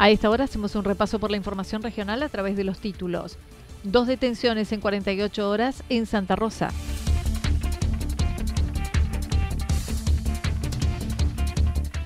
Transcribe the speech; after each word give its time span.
A 0.00 0.10
esta 0.10 0.30
hora 0.30 0.44
hacemos 0.44 0.76
un 0.76 0.84
repaso 0.84 1.18
por 1.18 1.32
la 1.32 1.36
información 1.36 1.82
regional 1.82 2.22
a 2.22 2.28
través 2.28 2.56
de 2.56 2.62
los 2.62 2.78
títulos. 2.78 3.36
Dos 3.82 4.06
detenciones 4.06 4.70
en 4.70 4.80
48 4.80 5.50
horas 5.50 5.82
en 5.88 6.06
Santa 6.06 6.36
Rosa. 6.36 6.70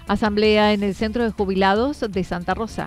Asamblea 0.09 0.73
en 0.73 0.83
el 0.83 0.95
Centro 0.95 1.23
de 1.23 1.33
Jubilados 1.33 2.01
de 2.01 2.25
Santa 2.25 2.55
Rosa. 2.55 2.87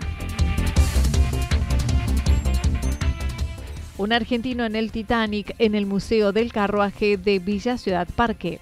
Un 3.97 4.11
argentino 4.11 4.65
en 4.65 4.75
el 4.75 4.91
Titanic 4.91 5.55
en 5.59 5.75
el 5.75 5.85
Museo 5.85 6.31
del 6.31 6.51
Carruaje 6.51 7.17
de 7.17 7.37
Villa 7.37 7.77
Ciudad 7.77 8.07
Parque. 8.15 8.59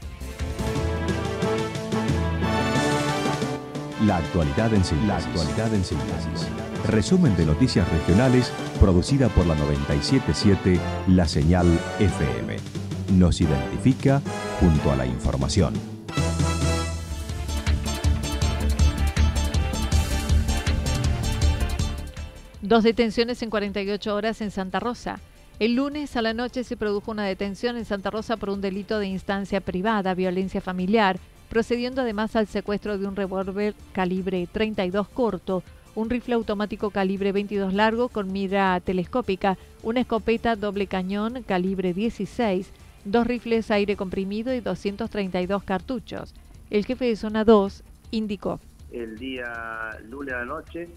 La 4.05 4.17
actualidad 4.17 4.73
en 4.73 4.83
síntesis. 4.83 5.07
La 5.07 5.17
actualidad 5.17 5.73
en 5.73 5.85
síntesis. 5.85 6.47
Resumen 6.87 7.37
de 7.37 7.45
noticias 7.45 7.87
regionales 7.89 8.51
producida 8.79 9.29
por 9.29 9.45
la 9.45 9.55
977 9.55 10.79
La 11.07 11.25
Señal 11.25 11.67
FM. 11.99 12.57
Nos 13.13 13.39
identifica 13.39 14.21
junto 14.59 14.91
a 14.91 14.97
la 14.97 15.05
información. 15.05 15.73
Dos 22.61 22.83
detenciones 22.83 23.41
en 23.41 23.49
48 23.49 24.13
horas 24.13 24.41
en 24.41 24.51
Santa 24.51 24.81
Rosa. 24.81 25.19
El 25.59 25.75
lunes 25.75 26.17
a 26.17 26.21
la 26.21 26.33
noche 26.33 26.65
se 26.65 26.75
produjo 26.75 27.11
una 27.11 27.23
detención 27.23 27.77
en 27.77 27.85
Santa 27.85 28.09
Rosa 28.09 28.35
por 28.35 28.49
un 28.49 28.59
delito 28.59 28.99
de 28.99 29.07
instancia 29.07 29.61
privada, 29.61 30.13
violencia 30.13 30.59
familiar, 30.59 31.19
procediendo 31.53 32.01
además 32.01 32.35
al 32.35 32.47
secuestro 32.47 32.97
de 32.97 33.05
un 33.05 33.15
revólver 33.15 33.75
calibre 33.91 34.47
32 34.51 35.07
corto, 35.07 35.61
un 35.93 36.09
rifle 36.09 36.33
automático 36.33 36.89
calibre 36.89 37.31
22 37.31 37.75
largo 37.75 38.09
con 38.09 38.31
mira 38.31 38.79
telescópica, 38.79 39.59
una 39.83 39.99
escopeta 39.99 40.55
doble 40.55 40.87
cañón 40.87 41.43
calibre 41.43 41.93
16, 41.93 42.71
dos 43.05 43.27
rifles 43.27 43.69
aire 43.69 43.95
comprimido 43.95 44.51
y 44.51 44.61
232 44.61 45.61
cartuchos. 45.61 46.33
El 46.71 46.85
jefe 46.85 47.05
de 47.05 47.15
zona 47.15 47.43
2 47.43 47.83
indicó. 48.09 48.59
El 48.91 49.19
día 49.19 49.95
lunes 50.09 50.33
a 50.33 50.37
la 50.39 50.45
noche, 50.45 50.89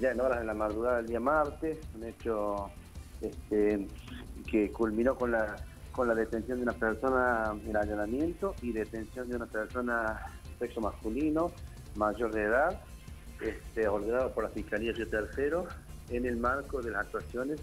ya 0.00 0.12
en 0.12 0.20
horas 0.20 0.38
de 0.38 0.46
la 0.46 0.54
madrugada 0.54 0.98
del 0.98 1.08
día 1.08 1.18
martes, 1.18 1.78
un 1.96 2.04
hecho 2.04 2.70
este, 3.20 3.88
que 4.48 4.70
culminó 4.70 5.16
con 5.16 5.32
la 5.32 5.56
con 5.96 6.08
la 6.08 6.14
detención 6.14 6.58
de 6.58 6.64
una 6.64 6.74
persona 6.74 7.54
en 7.66 7.74
allanamiento 7.74 8.54
y 8.60 8.72
detención 8.72 9.30
de 9.30 9.36
una 9.36 9.46
persona 9.46 10.20
sexo 10.58 10.82
masculino 10.82 11.50
mayor 11.96 12.32
de 12.32 12.42
edad, 12.42 12.80
este, 13.40 13.88
ordenado 13.88 14.32
por 14.34 14.44
la 14.44 14.50
Fiscalía 14.50 14.92
de 14.92 15.06
Tercero 15.06 15.66
en 16.10 16.26
el 16.26 16.36
marco 16.36 16.82
de 16.82 16.90
las 16.90 17.06
actuaciones 17.06 17.60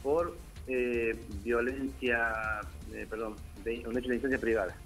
por 0.00 0.36
eh, 0.68 1.18
violencia, 1.42 2.60
eh, 2.92 3.04
perdón, 3.10 3.34
de, 3.64 3.82
un 3.86 3.98
hecho 3.98 4.08
de 4.08 4.14
instancia 4.14 4.38
privada 4.38 4.76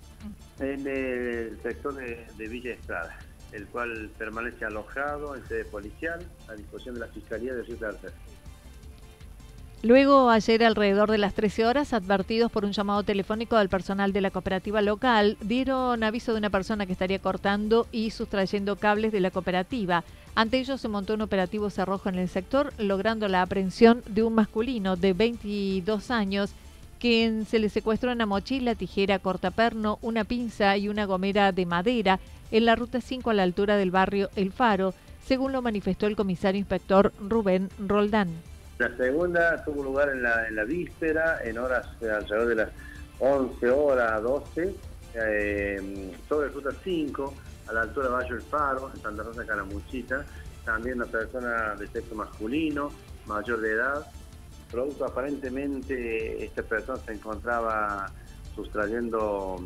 en 0.59 0.87
el 0.87 1.61
sector 1.63 1.95
de, 1.95 2.49
Villa 2.49 2.73
Estrada, 2.73 3.19
el 3.53 3.67
cual 3.67 4.11
permanece 4.17 4.65
alojado 4.65 5.37
en 5.37 5.47
sede 5.47 5.67
policial 5.67 6.27
a 6.49 6.55
disposición 6.55 6.95
de 6.95 7.03
la 7.03 7.09
Fiscalía 7.09 7.55
de 7.55 7.65
Ciudad 7.65 7.91
Tercero. 8.01 8.36
Luego, 9.87 10.31
ayer 10.31 10.65
alrededor 10.65 11.13
de 11.13 11.19
las 11.19 11.35
13 11.35 11.65
horas, 11.65 11.93
advertidos 11.93 12.51
por 12.51 12.65
un 12.65 12.73
llamado 12.73 13.05
telefónico 13.05 13.57
del 13.57 13.69
personal 13.69 14.13
de 14.13 14.21
la 14.21 14.33
cooperativa 14.33 14.83
local, 14.83 15.37
dieron 15.41 16.03
aviso 16.03 16.33
de 16.33 16.39
una 16.39 16.51
persona 16.51 16.87
que 16.87 16.93
estaría 16.93 17.21
cortando 17.21 17.87
y 17.93 18.11
sustrayendo 18.11 18.75
cables 18.75 19.13
de 19.13 19.21
la 19.21 19.31
cooperativa. 19.31 20.03
Ante 20.35 20.59
ello 20.59 20.77
se 20.77 20.89
montó 20.89 21.15
un 21.15 21.21
operativo 21.21 21.71
cerrojo 21.71 22.09
en 22.09 22.17
el 22.17 22.29
sector, 22.29 22.73
logrando 22.79 23.29
la 23.29 23.43
aprehensión 23.43 24.03
de 24.09 24.25
un 24.25 24.35
masculino 24.35 24.97
de 24.97 25.13
22 25.13 26.11
años, 26.11 26.51
quien 26.99 27.47
se 27.47 27.61
le 27.61 27.69
secuestró 27.69 28.11
una 28.11 28.27
mochila, 28.27 28.75
tijera, 28.75 29.21
cortaperno, 29.21 30.01
una 30.03 30.25
pinza 30.25 30.77
y 30.77 30.89
una 30.89 31.05
gomera 31.05 31.53
de 31.53 31.65
madera 31.65 32.19
en 32.51 32.65
la 32.65 32.75
ruta 32.75 33.01
5 33.01 33.31
a 33.31 33.35
la 33.35 33.45
altura 33.45 33.77
del 33.77 33.93
barrio 33.93 34.31
El 34.35 34.51
Faro, 34.51 34.95
según 35.25 35.53
lo 35.53 35.63
manifestó 35.63 36.09
el 36.09 36.17
comisario 36.17 36.59
inspector 36.59 37.13
Rubén 37.21 37.69
Roldán. 37.79 38.31
La 38.79 38.95
segunda 38.95 39.65
tuvo 39.65 39.83
lugar 39.83 40.11
en 40.11 40.23
la, 40.23 40.65
víspera, 40.65 41.41
en 41.43 41.57
horas 41.57 41.89
eh, 42.03 42.11
alrededor 42.11 42.49
de 42.49 42.55
las 42.57 42.69
11 43.21 43.71
horas, 43.71 44.23
12, 44.23 44.75
eh, 45.15 46.13
sobre 46.29 46.49
ruta 46.49 46.71
5, 46.85 47.35
a 47.69 47.73
la 47.73 47.83
altura 47.83 48.09
de 48.09 48.13
Valle 48.13 48.35
del 48.35 48.43
Faro, 48.43 48.91
en 48.95 49.01
Santa 49.01 49.23
Rosa 49.23 49.47
Calamuchita. 49.47 50.27
También 50.67 50.97
una 50.97 51.07
persona 51.07 51.75
de 51.77 51.87
sexo 51.87 52.15
masculino, 52.15 52.91
mayor 53.25 53.61
de 53.63 53.73
edad. 53.73 54.07
Producto 54.71 55.07
aparentemente, 55.07 56.45
esta 56.45 56.63
persona 56.63 56.99
se 57.07 57.13
encontraba 57.13 58.11
sustrayendo 58.55 59.57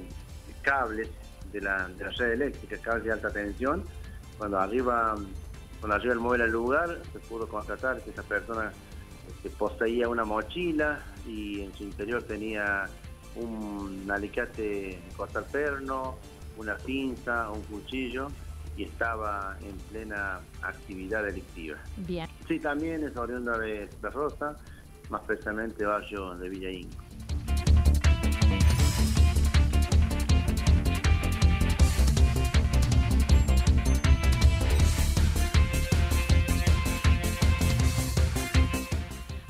cables 0.63 1.09
de 1.53 1.61
la, 1.63 1.89
de 1.89 2.05
la 2.05 2.11
red 2.11 2.33
eléctrica, 2.33 2.77
cables 2.79 3.05
de 3.05 3.13
alta 3.13 3.31
tensión. 3.31 3.83
Cuando 4.39 4.59
arriba, 4.59 5.17
cuando 5.81 5.97
arriba 5.97 6.13
el 6.13 6.21
móvil 6.21 6.43
al 6.43 6.51
lugar, 6.51 7.01
se 7.13 7.19
pudo 7.19 7.49
constatar 7.49 8.01
que 8.03 8.11
esa 8.11 8.23
persona 8.23 8.71
que 9.43 9.51
poseía 9.51 10.09
una 10.09 10.25
mochila 10.25 11.01
y 11.27 11.63
en 11.63 11.75
su 11.75 11.85
interior 11.85 12.23
tenía 12.23 12.87
un 13.37 14.09
alicate 14.11 15.01
cortar 15.17 15.45
perno, 15.47 16.17
una 16.57 16.77
pinza, 16.77 17.51
un 17.51 17.63
cuchillo 17.63 18.29
y 18.77 18.85
estaba 18.85 19.57
en 19.63 19.77
plena 19.91 20.41
actividad 20.63 21.25
delictiva. 21.25 21.79
Bien. 21.97 22.29
Sí, 22.49 22.59
también 22.59 23.05
es 23.05 23.17
oriunda 23.17 23.59
de 23.59 23.89
La 24.03 24.11
Rosa, 24.11 24.57
más 25.09 25.23
precisamente 25.23 25.85
barrio 25.85 26.35
de 26.37 26.49
Villa 26.49 26.71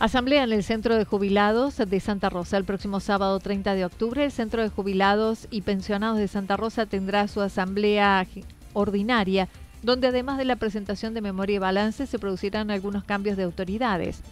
Asamblea 0.00 0.44
en 0.44 0.52
el 0.52 0.64
Centro 0.64 0.96
de 0.96 1.04
Jubilados 1.04 1.76
de 1.76 2.00
Santa 2.00 2.30
Rosa. 2.30 2.56
El 2.56 2.64
próximo 2.64 3.00
sábado 3.00 3.38
30 3.38 3.74
de 3.74 3.84
octubre, 3.84 4.24
el 4.24 4.32
Centro 4.32 4.62
de 4.62 4.70
Jubilados 4.70 5.46
y 5.50 5.60
Pensionados 5.60 6.16
de 6.16 6.26
Santa 6.26 6.56
Rosa 6.56 6.86
tendrá 6.86 7.28
su 7.28 7.42
asamblea 7.42 8.26
ordinaria, 8.72 9.46
donde 9.82 10.06
además 10.06 10.38
de 10.38 10.46
la 10.46 10.56
presentación 10.56 11.12
de 11.12 11.20
memoria 11.20 11.56
y 11.56 11.58
balance 11.58 12.06
se 12.06 12.18
producirán 12.18 12.70
algunos 12.70 13.04
cambios 13.04 13.36
de 13.36 13.42
autoridades. 13.42 14.22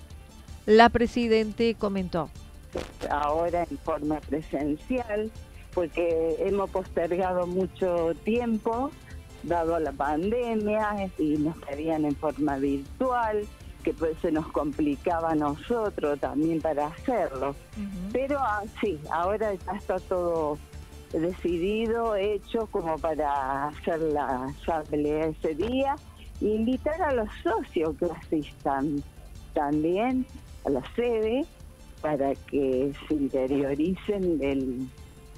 La 0.64 0.88
presidente 0.88 1.74
comentó. 1.74 2.30
Ahora 3.10 3.66
en 3.70 3.76
forma 3.76 4.20
presencial, 4.20 5.30
porque 5.74 6.36
hemos 6.38 6.70
postergado 6.70 7.46
mucho 7.46 8.12
tiempo 8.24 8.90
dado 9.42 9.78
la 9.78 9.92
pandemia 9.92 11.10
y 11.18 11.36
nos 11.36 11.58
pedían 11.58 12.06
en 12.06 12.16
forma 12.16 12.56
virtual, 12.56 13.46
que 13.88 13.94
pues 13.94 14.18
se 14.20 14.30
nos 14.30 14.46
complicaba 14.48 15.30
a 15.30 15.34
nosotros 15.34 16.20
también 16.20 16.60
para 16.60 16.88
hacerlo. 16.88 17.54
Pero 18.12 18.38
ah, 18.38 18.62
sí, 18.82 19.00
ahora 19.10 19.54
ya 19.54 19.72
está 19.72 19.98
todo 19.98 20.58
decidido, 21.10 22.14
hecho 22.14 22.66
como 22.66 22.98
para 22.98 23.68
hacer 23.68 23.98
la 24.00 24.44
asamblea 24.44 25.28
ese 25.28 25.54
día 25.54 25.96
e 26.42 26.44
invitar 26.44 27.00
a 27.00 27.14
los 27.14 27.30
socios 27.42 27.96
que 27.96 28.04
asistan 28.04 29.02
también 29.54 30.26
a 30.66 30.70
la 30.70 30.82
sede 30.94 31.46
para 32.02 32.34
que 32.34 32.92
se 33.08 33.14
interioricen 33.14 34.38
del 34.38 34.86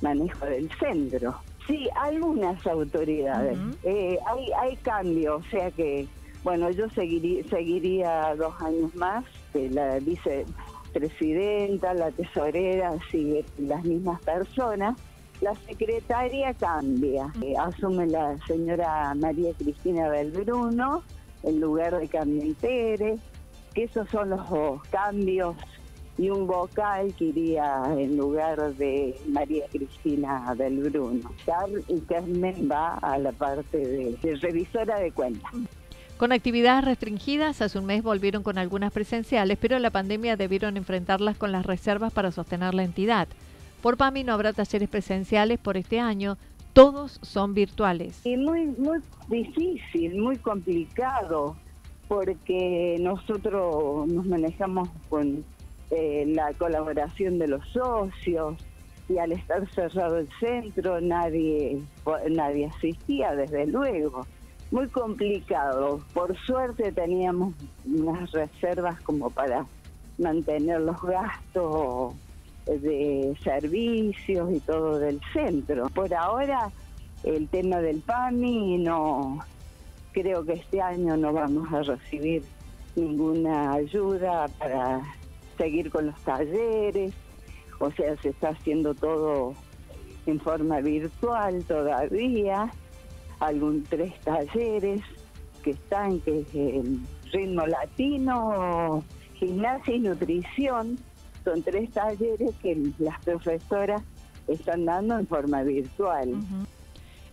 manejo 0.03 0.45
del 0.47 0.69
centro. 0.73 1.37
Sí, 1.69 1.89
algunas 1.95 2.67
autoridades. 2.67 3.57
Eh, 3.85 4.19
hay, 4.27 4.51
hay 4.59 4.77
cambio, 4.79 5.37
o 5.37 5.43
sea 5.45 5.71
que, 5.71 6.09
bueno, 6.43 6.71
yo 6.71 6.89
seguiría, 6.91 7.45
seguiría 7.49 8.35
dos 8.37 8.55
años 8.63 8.95
más, 8.95 9.25
que 9.53 9.69
la 9.71 9.99
vicepresidenta, 9.99 11.95
la 11.95 12.11
tesorera, 12.11 12.93
sigue 13.11 13.45
las 13.59 13.85
mismas 13.85 14.21
personas. 14.23 14.97
La 15.41 15.55
secretaria 15.55 16.53
cambia, 16.55 17.33
eh, 17.43 17.55
asume 17.59 18.07
la 18.07 18.37
señora 18.47 19.15
María 19.15 19.53
Cristina 19.55 20.09
Belbruno 20.09 21.03
en 21.43 21.61
lugar 21.61 21.99
de 21.99 22.09
Carmen 22.09 22.55
Pérez, 22.55 23.21
que 23.75 23.85
esos 23.85 24.09
son 24.11 24.31
los 24.31 24.87
cambios 24.91 25.57
y 26.19 26.29
un 26.29 26.47
vocal 26.47 27.15
que 27.15 27.27
iría 27.27 27.83
en 27.97 28.19
lugar 28.19 28.75
de 28.75 29.19
María 29.29 29.65
Cristina 29.73 30.55
del 30.55 30.91
Bruno. 30.91 31.31
y 31.89 32.01
Carmen 32.01 32.69
va 32.71 32.97
a 32.97 33.17
la 33.17 33.33
parte 33.33 33.79
de, 33.79 34.37
revisora 34.37 34.99
de 34.99 35.13
cuentas. 35.13 35.51
Con 36.21 36.33
actividades 36.33 36.85
restringidas, 36.85 37.63
hace 37.63 37.79
un 37.79 37.87
mes 37.87 38.03
volvieron 38.03 38.43
con 38.43 38.59
algunas 38.59 38.93
presenciales, 38.93 39.57
pero 39.59 39.79
la 39.79 39.89
pandemia 39.89 40.37
debieron 40.37 40.77
enfrentarlas 40.77 41.39
con 41.39 41.51
las 41.51 41.65
reservas 41.65 42.13
para 42.13 42.31
sostener 42.31 42.75
la 42.75 42.85
entidad. 42.85 43.27
Por 43.81 43.97
PAMI 43.97 44.25
no 44.25 44.35
habrá 44.35 44.53
talleres 44.53 44.91
presenciales 44.91 45.59
por 45.59 45.79
este 45.79 45.99
año, 45.99 46.37
todos 46.75 47.21
son 47.23 47.55
virtuales. 47.55 48.21
Y 48.27 48.37
muy, 48.37 48.67
muy 48.67 48.99
difícil, 49.29 50.21
muy 50.21 50.37
complicado, 50.37 51.57
porque 52.07 52.99
nosotros 53.01 54.07
nos 54.07 54.27
manejamos 54.27 54.91
con 55.09 55.43
eh, 55.91 56.27
la 56.35 56.53
colaboración 56.53 57.39
de 57.39 57.49
los 57.49 57.67
socios 57.69 58.57
y 59.09 59.17
al 59.17 59.33
estar 59.33 59.67
cerrado 59.71 60.19
el 60.19 60.29
centro 60.39 61.01
nadie, 61.01 61.81
nadie 62.29 62.67
asistía, 62.67 63.35
desde 63.35 63.67
luego. 63.69 64.27
Muy 64.71 64.89
complicado. 64.89 66.01
Por 66.15 66.37
suerte 66.47 66.93
teníamos 66.93 67.55
unas 67.85 68.31
reservas 68.31 69.01
como 69.01 69.31
para 69.31 69.67
mantener 70.19 70.81
los 70.81 71.01
gastos 71.03 72.15
de 72.67 73.37
servicios 73.43 74.53
y 74.53 74.61
todo 74.61 74.99
del 74.99 75.21
centro. 75.33 75.89
Por 75.89 76.15
ahora 76.15 76.71
el 77.25 77.49
tema 77.49 77.81
del 77.81 78.01
PAMI 78.01 78.79
no 78.79 79.41
creo 80.13 80.45
que 80.45 80.55
este 80.55 80.81
año 80.81 81.17
no 81.17 81.33
vamos 81.33 81.73
a 81.73 81.83
recibir 81.83 82.43
ninguna 82.97 83.73
ayuda 83.73 84.49
para 84.59 85.01
seguir 85.57 85.91
con 85.91 86.07
los 86.07 86.21
talleres, 86.23 87.13
o 87.79 87.91
sea, 87.91 88.17
se 88.17 88.31
está 88.31 88.51
haciendo 88.51 88.95
todo 88.95 89.55
en 90.27 90.41
forma 90.41 90.81
virtual 90.81 91.65
todavía, 91.65 92.71
algún 93.41 93.83
tres 93.85 94.13
talleres 94.21 95.01
que 95.63 95.73
están, 95.73 96.21
que 96.21 96.41
es 96.41 96.55
el 96.55 97.01
ritmo 97.33 97.67
latino, 97.67 99.05
gimnasia 99.35 99.95
y 99.95 99.99
nutrición, 100.01 100.99
son 101.45 101.63
tres 101.63 101.91
talleres 101.91 102.55
que 102.63 102.93
las 102.99 103.19
profesoras 103.25 104.03
están 104.47 104.85
dando 104.85 105.19
en 105.19 105.27
forma 105.27 105.63
virtual. 105.63 106.35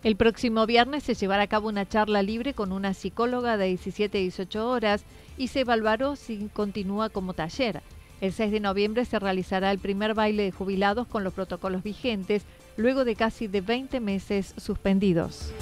El 0.04 0.16
próximo 0.16 0.64
viernes 0.66 1.02
se 1.02 1.14
llevará 1.14 1.42
a 1.42 1.48
cabo 1.48 1.68
una 1.68 1.86
charla 1.86 2.22
libre 2.22 2.54
con 2.54 2.72
una 2.72 2.94
psicóloga 2.94 3.56
de 3.56 3.66
17 3.66 4.18
y 4.18 4.22
18 4.22 4.68
horas 4.68 5.04
y 5.36 5.48
se 5.48 5.60
evaluará 5.60 6.14
si 6.16 6.48
continúa 6.52 7.08
como 7.08 7.34
taller. 7.34 7.82
El 8.20 8.32
6 8.32 8.52
de 8.52 8.60
noviembre 8.60 9.04
se 9.04 9.18
realizará 9.18 9.70
el 9.70 9.78
primer 9.78 10.14
baile 10.14 10.44
de 10.44 10.52
jubilados 10.52 11.06
con 11.06 11.24
los 11.24 11.34
protocolos 11.34 11.82
vigentes, 11.82 12.44
luego 12.76 13.04
de 13.04 13.14
casi 13.14 13.46
de 13.46 13.60
20 13.60 14.00
meses 14.00 14.54
suspendidos. 14.56 15.52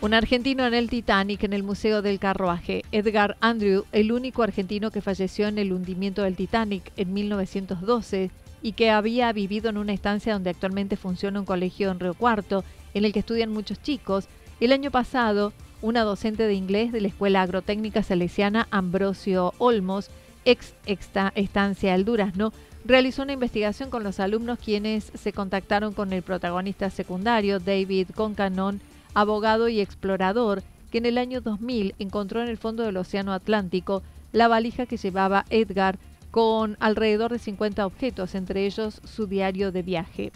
Un 0.00 0.14
argentino 0.14 0.64
en 0.64 0.74
el 0.74 0.88
Titanic 0.88 1.42
en 1.42 1.52
el 1.52 1.64
Museo 1.64 2.02
del 2.02 2.20
Carruaje, 2.20 2.84
Edgar 2.92 3.36
Andrew, 3.40 3.84
el 3.90 4.12
único 4.12 4.44
argentino 4.44 4.92
que 4.92 5.00
falleció 5.00 5.48
en 5.48 5.58
el 5.58 5.72
hundimiento 5.72 6.22
del 6.22 6.36
Titanic 6.36 6.92
en 6.96 7.12
1912 7.12 8.30
y 8.62 8.72
que 8.72 8.90
había 8.90 9.32
vivido 9.32 9.70
en 9.70 9.76
una 9.76 9.92
estancia 9.92 10.34
donde 10.34 10.50
actualmente 10.50 10.96
funciona 10.96 11.40
un 11.40 11.46
colegio 11.46 11.90
en 11.90 11.98
Río 11.98 12.14
Cuarto, 12.14 12.62
en 12.94 13.04
el 13.04 13.12
que 13.12 13.18
estudian 13.18 13.52
muchos 13.52 13.82
chicos, 13.82 14.28
el 14.60 14.70
año 14.70 14.92
pasado 14.92 15.52
una 15.82 16.02
docente 16.02 16.46
de 16.46 16.54
inglés 16.54 16.92
de 16.92 17.00
la 17.00 17.08
Escuela 17.08 17.42
Agrotécnica 17.42 18.04
Salesiana 18.04 18.68
Ambrosio 18.70 19.52
Olmos, 19.58 20.10
ex 20.44 20.74
estancia 20.86 21.96
El 21.96 22.04
Durazno, 22.04 22.52
realizó 22.84 23.22
una 23.22 23.32
investigación 23.32 23.90
con 23.90 24.04
los 24.04 24.20
alumnos 24.20 24.60
quienes 24.64 25.10
se 25.14 25.32
contactaron 25.32 25.92
con 25.92 26.12
el 26.12 26.22
protagonista 26.22 26.88
secundario, 26.88 27.58
David 27.58 28.10
Concanon, 28.14 28.80
abogado 29.20 29.68
y 29.68 29.80
explorador, 29.80 30.62
que 30.90 30.98
en 30.98 31.06
el 31.06 31.18
año 31.18 31.40
2000 31.40 31.94
encontró 31.98 32.42
en 32.42 32.48
el 32.48 32.56
fondo 32.56 32.82
del 32.82 32.96
Océano 32.96 33.32
Atlántico 33.32 34.02
la 34.32 34.48
valija 34.48 34.86
que 34.86 34.96
llevaba 34.96 35.44
Edgar 35.50 35.98
con 36.30 36.76
alrededor 36.80 37.32
de 37.32 37.38
50 37.38 37.84
objetos, 37.84 38.34
entre 38.34 38.66
ellos 38.66 39.00
su 39.04 39.26
diario 39.26 39.72
de 39.72 39.82
viaje. 39.82 40.32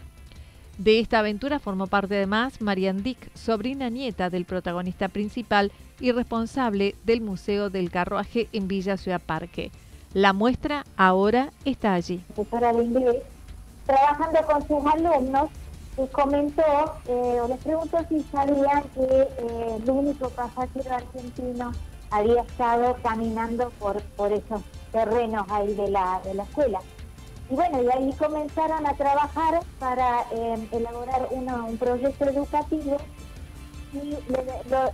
De 0.79 0.99
esta 0.99 1.19
aventura 1.19 1.59
formó 1.59 1.87
parte 1.87 2.17
además 2.17 2.61
Marianne 2.61 3.03
Dick, 3.03 3.31
sobrina 3.35 3.91
nieta 3.91 4.31
del 4.31 4.47
protagonista 4.47 5.09
principal 5.09 5.71
y 6.01 6.11
responsable 6.13 6.97
del 7.05 7.21
Museo 7.21 7.71
del 7.71 7.91
Carruaje 7.91 8.49
en 8.53 8.69
Villa 8.69 8.97
Ciudad 8.97 9.21
Parque. 9.25 9.71
La 10.15 10.33
muestra 10.33 10.85
ahora 10.97 11.53
está 11.65 11.95
allí. 11.95 12.21
Profesora 12.35 12.73
de 12.73 12.85
inglés, 12.85 13.17
trabajando 13.87 14.41
con 14.47 14.67
sus 14.67 14.93
alumnos, 14.93 15.51
les 15.97 16.11
comentó 16.11 16.63
eh, 17.07 17.41
o 17.41 17.49
les 17.49 17.59
preguntó 17.59 17.99
si 18.09 18.21
sabían 18.25 18.83
que 18.95 19.03
eh, 19.03 19.79
el 19.83 19.91
único 19.91 20.29
pasajero 20.31 20.95
argentino 20.95 21.73
había 22.11 22.43
estado 22.43 22.97
caminando 23.03 23.71
por, 23.79 24.03
por 24.17 24.33
esos 24.33 24.63
terrenos 24.91 25.47
ahí 25.51 25.75
de 25.75 25.91
la, 25.91 26.21
de 26.25 26.35
la 26.35 26.43
escuela. 26.45 26.81
Y 27.51 27.55
bueno, 27.55 27.83
y 27.83 27.89
ahí 27.91 28.13
comenzaron 28.15 28.87
a 28.87 28.95
trabajar 28.95 29.61
para 29.79 30.23
eh, 30.33 30.69
elaborar 30.73 31.29
un 31.31 31.77
proyecto 31.77 32.25
educativo 32.27 32.97
y 33.93 34.17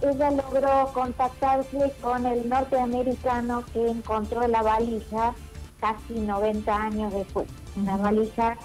ella 0.02 0.30
logró 0.30 0.90
contactarse 0.92 1.92
con 2.00 2.26
el 2.26 2.48
norteamericano 2.48 3.64
que 3.72 3.88
encontró 3.88 4.46
la 4.48 4.62
valija 4.62 5.34
casi 5.80 6.14
90 6.14 6.74
años 6.74 7.12
después. 7.12 7.46
Una 7.76 7.96
valija 7.96 8.56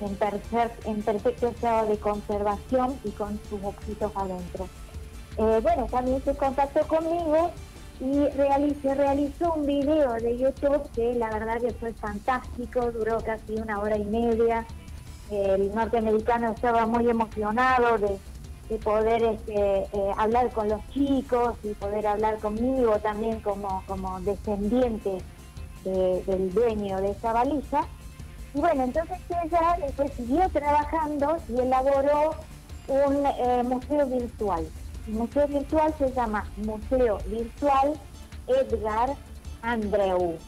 en, 0.00 1.02
perfecto 1.02 1.48
estado 1.48 1.88
de 1.88 1.98
conservación 1.98 2.98
y 3.04 3.10
con 3.10 3.38
sus 3.48 3.62
objetos 3.62 4.12
adentro. 4.14 4.68
Eh, 5.36 5.60
bueno, 5.62 5.86
también 5.90 6.22
se 6.24 6.34
contactó 6.34 6.86
conmigo 6.86 7.50
y 8.00 8.74
se 8.82 8.94
realizó 8.94 9.54
un 9.54 9.66
video 9.66 10.12
de 10.14 10.38
YouTube 10.38 10.88
que 10.94 11.14
la 11.14 11.30
verdad 11.30 11.60
que 11.60 11.72
fue 11.72 11.92
fantástico, 11.94 12.90
duró 12.92 13.18
casi 13.20 13.54
una 13.54 13.80
hora 13.80 13.96
y 13.96 14.04
media. 14.04 14.66
El 15.30 15.74
norteamericano 15.74 16.52
estaba 16.52 16.86
muy 16.86 17.08
emocionado 17.08 17.98
de, 17.98 18.18
poder 18.78 19.22
este, 19.22 19.54
eh, 19.54 20.12
hablar 20.16 20.50
con 20.50 20.68
los 20.68 20.86
chicos 20.90 21.56
y 21.64 21.68
poder 21.74 22.06
hablar 22.06 22.38
conmigo 22.38 22.98
también 22.98 23.40
como, 23.40 23.82
como 23.86 24.20
descendiente 24.20 25.18
del 25.84 26.52
dueño 26.52 27.00
de 27.00 27.12
esa 27.12 27.32
valija. 27.32 27.86
Y 28.54 28.60
bueno, 28.60 28.84
entonces 28.84 29.18
ella 29.28 29.76
después 29.80 30.12
siguió 30.14 30.48
trabajando 30.50 31.36
y 31.48 31.60
elaboró 31.60 32.34
un 32.88 33.26
eh, 33.26 33.62
museo 33.64 34.06
virtual. 34.06 34.66
El 35.06 35.14
museo 35.14 35.46
virtual 35.46 35.94
se 35.98 36.12
llama 36.12 36.46
Museo 36.56 37.18
Virtual 37.26 37.94
Edgar 38.46 39.14
Andreu. 39.62 40.38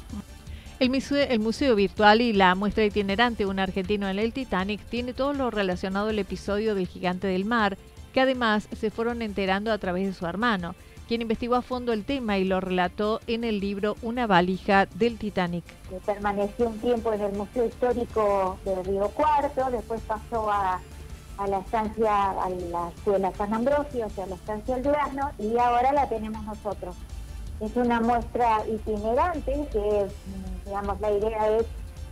El 0.78 0.88
museo, 0.88 1.26
el 1.28 1.40
museo, 1.40 1.74
Virtual 1.74 2.22
y 2.22 2.32
la 2.32 2.54
muestra 2.54 2.84
itinerante 2.84 3.44
Un 3.44 3.58
argentino 3.58 4.08
en 4.08 4.18
el 4.18 4.32
Titanic 4.32 4.80
tiene 4.86 5.12
todo 5.12 5.34
lo 5.34 5.50
relacionado 5.50 6.08
al 6.08 6.18
episodio 6.18 6.74
del 6.74 6.88
gigante 6.88 7.26
del 7.26 7.44
mar, 7.44 7.76
que 8.14 8.20
además 8.20 8.66
se 8.74 8.90
fueron 8.90 9.20
enterando 9.20 9.72
a 9.72 9.78
través 9.78 10.06
de 10.06 10.14
su 10.14 10.26
hermano, 10.26 10.74
quien 11.10 11.22
investigó 11.22 11.56
a 11.56 11.62
fondo 11.62 11.92
el 11.92 12.04
tema 12.04 12.38
y 12.38 12.44
lo 12.44 12.60
relató 12.60 13.18
en 13.26 13.42
el 13.42 13.58
libro 13.58 13.96
Una 14.00 14.28
valija 14.28 14.86
del 14.94 15.18
Titanic. 15.18 15.64
Permaneció 16.06 16.68
un 16.68 16.78
tiempo 16.78 17.12
en 17.12 17.20
el 17.22 17.32
Museo 17.32 17.66
Histórico 17.66 18.56
de 18.64 18.80
Río 18.84 19.08
Cuarto, 19.08 19.72
después 19.72 20.00
pasó 20.02 20.48
a, 20.48 20.80
la 21.48 21.58
estancia, 21.58 22.30
a 22.30 22.48
la 22.48 22.90
escuela 22.90 23.32
San 23.36 23.52
Ambrosio, 23.52 24.06
o 24.06 24.10
sea, 24.10 24.22
a 24.22 24.26
la 24.28 24.36
estancia 24.36 24.76
El 24.76 24.84
Durazno, 24.84 25.32
y 25.40 25.58
ahora 25.58 25.92
la 25.92 26.08
tenemos 26.08 26.44
nosotros. 26.44 26.94
Es 27.58 27.74
una 27.74 28.00
muestra 28.00 28.64
itinerante 28.68 29.66
que, 29.72 30.06
digamos, 30.64 31.00
la 31.00 31.10
idea 31.10 31.56
es 31.58 31.66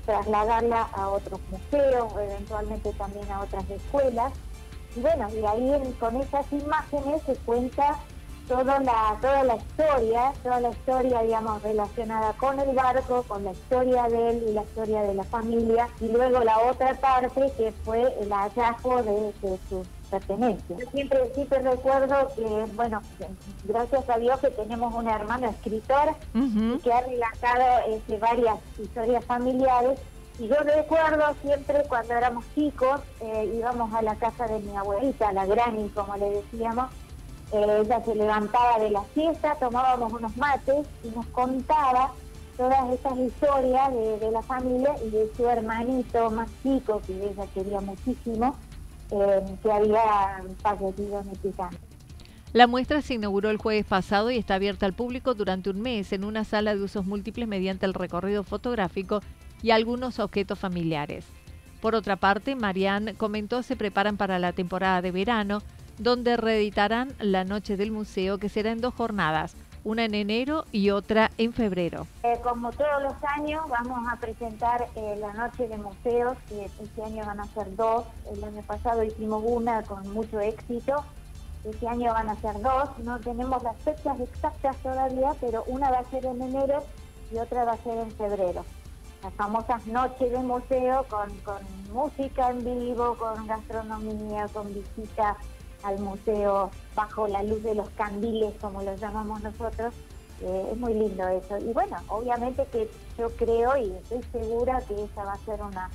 trasladarla 0.07 0.89
a 0.93 1.09
otros 1.11 1.39
museos, 1.53 2.13
eventualmente 2.21 2.93
también 2.95 3.31
a 3.31 3.43
otras 3.43 3.71
escuelas. 3.71 4.33
Y 4.97 5.01
bueno, 5.03 5.29
y 5.33 5.47
ahí 5.47 5.95
con 6.01 6.17
esas 6.17 6.53
imágenes 6.53 7.23
se 7.23 7.37
cuenta 7.37 8.01
toda 8.49 8.81
la, 8.81 9.17
toda 9.21 9.45
la 9.45 9.57
historia, 9.57 10.33
toda 10.43 10.61
la 10.61 10.71
historia, 10.71 11.23
digamos, 11.23 11.63
relacionada 11.63 12.33
con 12.33 12.59
el 12.59 12.75
barco, 12.75 13.23
con 13.25 13.45
la 13.45 13.53
historia 13.53 14.05
de 14.09 14.31
él 14.31 14.45
y 14.49 14.53
la 14.53 14.63
historia 14.63 15.03
de 15.03 15.15
la 15.15 15.25
familia, 15.25 15.89
y 16.01 16.09
luego 16.09 16.41
la 16.41 16.59
otra 16.61 16.95
parte 16.95 17.53
que 17.57 17.73
fue 17.85 18.15
el 18.21 18.33
hallazgo 18.33 19.03
de, 19.03 19.33
de 19.43 19.59
sus 19.69 19.87
pertenencias. 20.11 20.81
Yo 20.81 20.91
siempre, 20.91 21.31
siempre 21.35 21.59
recuerdo 21.61 22.29
que, 22.35 22.67
bueno, 22.75 23.03
gracias 23.65 24.09
a 24.09 24.19
Dios 24.19 24.41
que 24.41 24.51
tenemos 24.51 24.95
una 24.95 25.15
hermana 25.15 25.51
escritora 25.51 26.17
que 26.83 26.93
ha 26.93 27.01
relatado 27.03 27.87
este, 27.89 28.17
varias 28.19 28.57
historias 28.79 29.25
familiares 29.27 29.99
y 30.39 30.47
yo 30.47 30.57
recuerdo 30.61 31.25
siempre 31.43 31.83
cuando 31.89 32.15
éramos 32.15 32.45
chicos, 32.55 33.01
eh, 33.21 33.53
íbamos 33.57 33.93
a 33.93 34.03
la 34.03 34.15
casa 34.15 34.47
de 34.47 34.61
mi 34.61 34.75
abuelita, 34.77 35.33
la 35.33 35.45
granny, 35.47 35.89
como 35.89 36.17
le 36.17 36.31
decíamos, 36.31 36.87
ella 37.53 38.05
se 38.05 38.15
levantaba 38.15 38.79
de 38.79 38.91
la 38.91 39.03
siesta, 39.15 39.55
tomábamos 39.57 40.13
unos 40.13 40.37
mates 40.37 40.87
y 41.05 41.09
nos 41.09 41.27
contaba 41.27 42.13
todas 42.57 42.91
estas 42.93 43.17
historias 43.19 43.93
de, 43.93 44.31
la 44.31 44.43
familia 44.43 44.95
y 45.05 45.11
de 45.11 45.31
su 45.37 45.49
hermanito 45.49 46.31
más 46.31 46.51
chico, 46.63 47.01
que 47.07 47.13
ella 47.13 47.47
quería 47.55 47.81
muchísimo, 47.81 48.57
eh, 49.13 49.43
que 49.63 49.73
había 49.73 50.43
fallecido 50.61 51.21
en 51.21 51.29
el 51.29 51.39
Titanic. 51.39 51.81
La 52.53 52.67
muestra 52.67 53.03
se 53.03 53.15
inauguró 53.15 53.51
el 53.51 53.59
jueves 53.59 53.85
pasado 53.85 54.31
y 54.31 54.39
está 54.39 54.55
abierta 54.55 54.87
al 54.87 54.95
público 54.95 55.35
durante 55.35 55.71
un 55.71 55.81
mes 55.81 56.13
en 56.13 56.25
una 56.25 56.45
sala 56.45 56.75
de 56.75 56.83
usos 56.83 57.05
múltiples 57.05 57.47
mediante 57.47 57.87
el 57.87 57.95
recorrido 57.95 58.43
fotográfico 58.43 59.21
y 59.63 59.71
algunos 59.71 60.19
objetos 60.19 60.59
familiares. 60.59 61.27
Por 61.81 61.95
otra 61.95 62.17
parte, 62.17 62.57
Marianne 62.57 63.15
comentó 63.15 63.63
se 63.63 63.77
preparan 63.77 64.17
para 64.17 64.39
la 64.39 64.53
temporada 64.53 65.03
de 65.03 65.13
verano, 65.13 65.63
donde 65.99 66.37
reeditarán 66.37 67.13
La 67.19 67.45
Noche 67.45 67.77
del 67.77 67.91
Museo, 67.91 68.39
que 68.39 68.49
será 68.49 68.71
en 68.71 68.81
dos 68.81 68.95
jornadas, 68.95 69.57
una 69.85 70.05
en 70.05 70.15
enero 70.15 70.65
y 70.73 70.91
otra 70.91 71.31
en 71.39 71.53
febrero. 71.53 72.07
Eh, 72.23 72.39
como 72.43 72.71
todos 72.73 73.03
los 73.03 73.15
años, 73.37 73.65
vamos 73.69 74.01
a 74.11 74.17
presentar 74.17 74.87
eh, 74.95 75.17
la 75.21 75.33
Noche 75.33 75.69
de 75.69 75.79
Museos, 75.79 76.37
que 76.49 76.65
este 76.65 77.03
año 77.03 77.25
van 77.27 77.41
a 77.41 77.47
ser 77.47 77.75
dos. 77.77 78.05
El 78.33 78.43
año 78.45 78.63
pasado 78.63 79.03
hicimos 79.03 79.43
una 79.47 79.83
con 79.83 80.09
mucho 80.13 80.41
éxito. 80.41 81.05
Este 81.65 81.89
año 81.89 82.13
van 82.13 82.29
a 82.29 82.37
ser 82.37 82.61
dos. 82.61 82.91
No 82.99 83.19
tenemos 83.21 83.63
las 83.63 83.77
fechas 83.79 84.19
exactas 84.21 84.77
todavía, 84.79 85.35
pero 85.41 85.65
una 85.67 85.91
va 85.91 85.99
a 85.99 86.11
ser 86.11 86.25
en 86.27 86.41
enero 86.43 86.83
y 87.33 87.39
otra 87.39 87.65
va 87.65 87.73
a 87.73 87.77
ser 87.79 87.99
en 87.99 88.11
febrero. 88.13 88.65
Las 89.23 89.35
famosas 89.35 89.85
noches 89.87 90.31
de 90.31 90.39
museo 90.39 91.05
con, 91.09 91.29
con 91.39 91.59
música 91.93 92.51
en 92.51 92.65
vivo, 92.65 93.17
con 93.19 93.47
gastronomía, 93.49 94.47
con 94.53 94.73
visitas 94.73 95.37
al 95.83 95.99
museo 95.99 96.71
bajo 96.95 97.29
la 97.29 97.43
luz 97.43 97.63
de 97.63 97.75
los 97.75 97.89
candiles, 97.91 98.55
como 98.61 98.83
los 98.83 99.01
llamamos 99.01 99.43
nosotros. 99.43 99.95
Eh, 100.41 100.69
es 100.73 100.79
muy 100.79 100.95
lindo 100.95 101.27
eso. 101.29 101.59
Y 101.59 101.73
bueno, 101.73 101.97
obviamente 102.09 102.65
que 102.71 102.89
yo 103.19 103.29
creo 103.31 103.77
y 103.77 103.93
estoy 103.93 104.23
segura 104.33 104.81
que 104.87 105.05
esa 105.05 105.25
va 105.25 105.33
a 105.33 105.39
ser 105.39 105.61
una, 105.63 105.91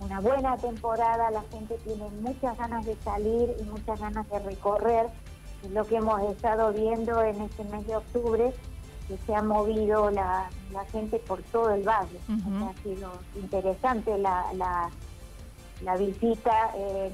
una 0.00 0.20
buena 0.20 0.56
temporada. 0.56 1.30
La 1.30 1.42
gente 1.50 1.76
tiene 1.84 2.08
muchas 2.20 2.56
ganas 2.56 2.86
de 2.86 2.96
salir 2.96 3.54
y 3.60 3.64
muchas 3.64 4.00
ganas 4.00 4.28
de 4.30 4.38
recorrer. 4.40 5.06
lo 5.70 5.84
que 5.84 5.96
hemos 5.96 6.20
estado 6.22 6.72
viendo 6.72 7.22
en 7.22 7.40
este 7.42 7.64
mes 7.64 7.86
de 7.86 7.96
octubre, 7.96 8.52
que 9.06 9.16
se 9.18 9.34
ha 9.34 9.42
movido 9.42 10.10
la, 10.10 10.48
gente 10.90 11.18
por 11.18 11.42
todo 11.42 11.70
el 11.70 11.86
valle. 11.86 12.18
ha 12.28 12.82
sido 12.82 13.12
interesante 13.36 14.16
la, 14.18 14.52
la 14.54 14.90
la 15.84 15.96
visita 15.96 16.72
en, 16.76 17.12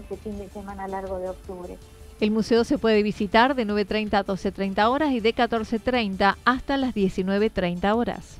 este 0.00 0.16
fin 0.16 0.38
de 0.38 0.48
semana 0.48 0.88
largo 0.88 1.18
de 1.18 1.28
octubre. 1.28 1.76
El 2.20 2.30
museo 2.30 2.64
se 2.64 2.78
puede 2.78 3.02
visitar 3.02 3.54
de 3.54 3.66
9.30 3.66 4.14
a 4.14 4.24
12.30 4.24 4.88
horas 4.88 5.12
y 5.12 5.20
de 5.20 5.34
14.30 5.34 6.36
hasta 6.44 6.76
las 6.76 6.94
19.30 6.94 7.94
horas. 7.94 8.38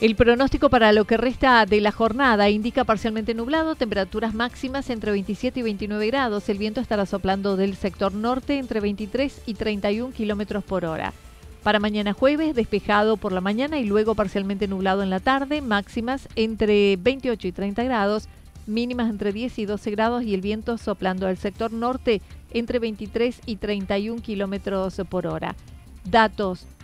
El 0.00 0.16
pronóstico 0.16 0.70
para 0.70 0.94
lo 0.94 1.04
que 1.04 1.18
resta 1.18 1.66
de 1.66 1.78
la 1.82 1.92
jornada 1.92 2.48
indica 2.48 2.84
parcialmente 2.84 3.34
nublado, 3.34 3.74
temperaturas 3.74 4.32
máximas 4.32 4.88
entre 4.88 5.10
27 5.10 5.60
y 5.60 5.62
29 5.62 6.06
grados. 6.06 6.48
El 6.48 6.56
viento 6.56 6.80
estará 6.80 7.04
soplando 7.04 7.56
del 7.58 7.76
sector 7.76 8.14
norte 8.14 8.56
entre 8.56 8.80
23 8.80 9.42
y 9.44 9.52
31 9.52 10.14
kilómetros 10.14 10.64
por 10.64 10.86
hora. 10.86 11.12
Para 11.62 11.80
mañana 11.80 12.14
jueves, 12.14 12.54
despejado 12.54 13.18
por 13.18 13.32
la 13.32 13.42
mañana 13.42 13.78
y 13.78 13.84
luego 13.84 14.14
parcialmente 14.14 14.68
nublado 14.68 15.02
en 15.02 15.10
la 15.10 15.20
tarde, 15.20 15.60
máximas 15.60 16.30
entre 16.34 16.96
28 16.96 17.48
y 17.48 17.52
30 17.52 17.82
grados, 17.84 18.26
mínimas 18.66 19.10
entre 19.10 19.34
10 19.34 19.58
y 19.58 19.66
12 19.66 19.90
grados 19.90 20.22
y 20.22 20.32
el 20.32 20.40
viento 20.40 20.78
soplando 20.78 21.26
al 21.26 21.36
sector 21.36 21.72
norte 21.72 22.22
entre 22.52 22.78
23 22.78 23.38
y 23.44 23.56
31 23.56 24.22
kilómetros 24.22 24.98
por 25.10 25.26
hora. 25.26 25.56
Datos 26.04 26.64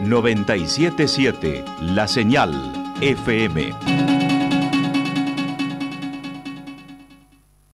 977 0.00 1.64
La 1.80 2.08
Señal 2.08 2.52
FM. 3.00 4.19